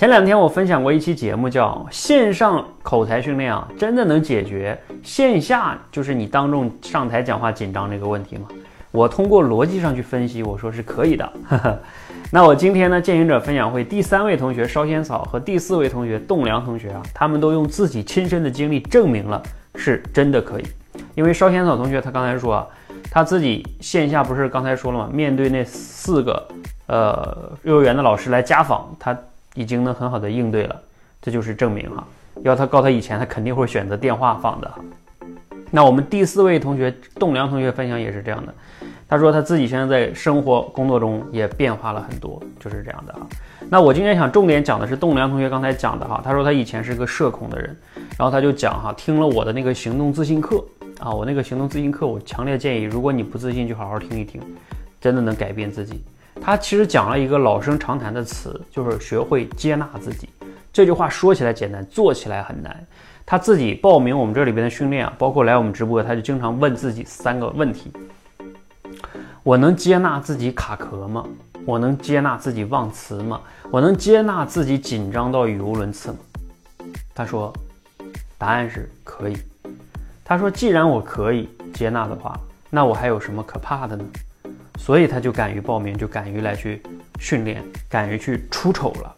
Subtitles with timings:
[0.00, 8.48] 前两天我分享过一期节目，叫线上口才训练啊，真的能解决线下就是你当众上台讲话紧张这个问题吗？
[8.92, 11.30] 我通过逻辑上去分析，我说是可以的。
[12.32, 19.42] 那我今天呢，践行者分享会第三位同学烧仙草和第四位同学栋梁同学啊，他们都用自己亲身的经历证明了
[19.74, 20.64] 是真的可以。
[21.14, 22.66] 因为烧仙草同学他刚才说啊，
[23.10, 25.10] 他自己线下不是刚才说了吗？
[25.12, 26.48] 面对那四个
[26.86, 29.14] 呃幼儿园的老师来家访，他。
[29.54, 30.80] 已经能很好的应对了，
[31.20, 32.06] 这就是证明哈。
[32.42, 34.70] 要他告他以前，他肯定会选择电话放的。
[35.70, 38.54] 那我们第四位同学栋梁同学分享也是这样的，
[39.08, 43.20] 他说他自己现在在生活工作中也变化了很多，就是这样的哈。
[43.68, 47.76] 那我今天想重点讲的是栋梁同学刚才讲的哈，他说他以前是个社恐的人，
[48.18, 50.64] 然后他就讲哈，听了我的那个行动自信课
[50.98, 54.40] 啊，我那个行动自信课，我强烈建议，如果你不自信，就好好听一听，
[55.00, 56.02] 真的能改变自己。
[56.40, 60.28] 他其实讲了一个老生常谈的词，就是学会接纳自己。
[60.72, 62.86] 这句话说起来简单，做起来很难。
[63.26, 67.92] 他自己报名我们这里边的训练啊，包括来我们直播，他就经常问自己三个问题：
[69.42, 71.24] 我能接纳自己卡壳吗？
[71.66, 73.40] 我能接纳自己忘词吗？
[73.70, 76.18] 我能接纳自己紧张到语无伦次吗？
[77.14, 77.52] 他说，
[78.38, 79.36] 答案是可以。
[80.24, 82.38] 他说，既然我可以接纳的话，
[82.70, 84.04] 那我还有什么可怕的呢？
[84.80, 86.82] 所以他就敢于报名，就敢于来去
[87.20, 89.14] 训练，敢于去出丑了，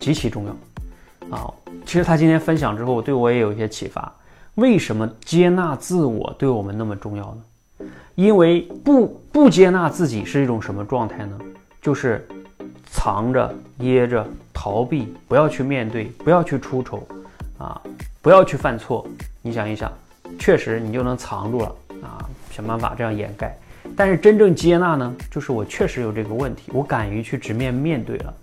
[0.00, 1.48] 极其重要啊！
[1.86, 4.12] 其实他今天分享之后，对我也有一些启发。
[4.56, 7.24] 为什么接纳自我对我们那么重要
[7.78, 7.86] 呢？
[8.16, 11.38] 因为不不接纳自己是一种什么状态呢？
[11.80, 12.26] 就是
[12.90, 17.06] 藏着、掖着、逃避，不要去面对，不要去出丑
[17.56, 17.80] 啊，
[18.20, 19.06] 不要去犯错。
[19.40, 19.90] 你想一想，
[20.40, 23.56] 确实你就能藏住了啊，想办法这样掩盖。
[23.96, 28.34] 但是真正接纳呢，就是我确实有这个问题，我敢于去直面面对了。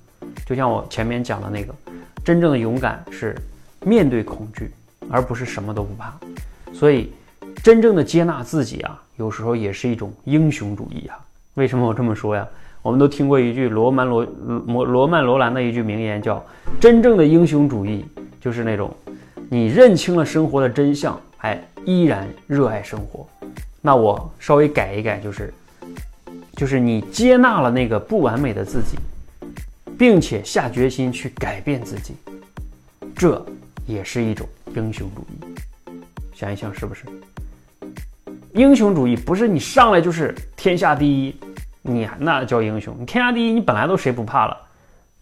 [0.46, 1.74] 就像我前面讲的那个，
[2.24, 3.36] 真正的勇敢是
[3.84, 4.72] 面对恐惧，
[5.10, 6.14] 而不是什么都不怕。
[6.74, 7.12] 所以，
[7.64, 11.18] 真正的接纳自己啊，有时候也是一种英雄主义啊。
[11.56, 12.48] 为什么我这么说呀？
[12.82, 14.26] 我们都听过一句罗曼罗
[14.68, 16.44] 罗罗曼罗兰的一句名言，叫
[16.80, 18.06] “真正的英雄主义
[18.40, 18.90] 就是那种
[19.50, 23.28] 你认清了生活的真相，还依然热爱生活。”
[23.82, 25.54] 那我稍微改一改，就是，
[26.54, 28.98] 就是你接纳了那个不完美的自己，
[29.98, 32.16] 并且下决心去改变自己，
[33.16, 33.46] 这
[33.86, 35.94] 也是一种英雄主义。
[36.34, 37.06] 想一想，是不是？
[38.54, 41.36] 英雄主义不是你上来就是天下第一，
[41.82, 42.96] 你那叫英雄。
[43.00, 44.58] 你天下第一，你本来都谁不怕了，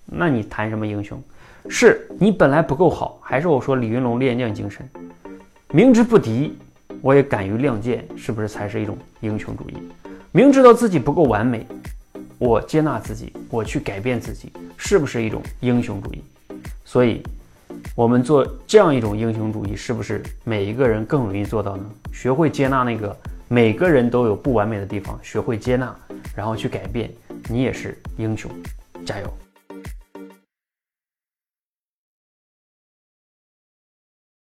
[0.05, 1.21] 那你谈什么英雄？
[1.69, 4.89] 是你本来不够好，还是我说李云龙练将精神，
[5.69, 6.57] 明知不敌。
[7.01, 9.73] 我也敢于亮剑，是不是才是一种英雄主义？
[10.31, 11.65] 明知道自己不够完美，
[12.37, 16.23] 我接纳自己，我去改变自己，是不是一种英雄主义？
[16.83, 17.21] 所以，
[17.95, 21.83] 我们做这样一种英雄主义，是不是每一个人更容易做到呢？
[22.11, 23.15] 学会接纳那个
[23.47, 25.95] 每个人都有不完美的地方，学会接纳，
[26.35, 27.11] 然后去改变，
[27.47, 28.51] 你也是英雄，
[29.05, 29.46] 加油！